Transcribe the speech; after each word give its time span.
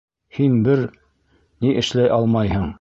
Һин 0.37 0.55
бер 0.67 0.81
ни 1.67 1.77
эшләй 1.85 2.13
алмайһың... 2.19 2.69